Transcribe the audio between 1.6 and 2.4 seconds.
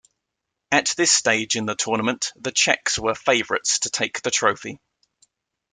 the tournament,